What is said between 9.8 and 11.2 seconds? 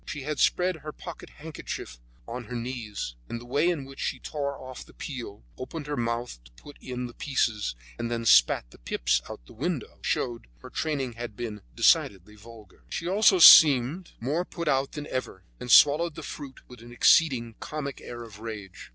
showed that her training